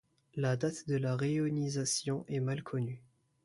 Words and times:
La 0.33 0.57
date 0.57 0.87
de 0.87 0.95
la 0.97 1.15
réionisation 1.15 2.25
est 2.27 2.39
mal 2.39 2.63
connue. 2.63 3.03